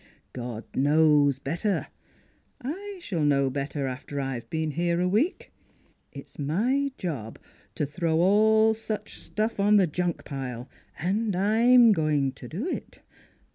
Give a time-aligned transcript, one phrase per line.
[0.33, 1.89] God knows better.
[2.59, 5.51] I shall know better after I've been here a week.
[6.11, 7.37] It's my job
[7.75, 10.67] to throw all such stuff on the junk pile.
[10.97, 13.01] And I'm going to do it!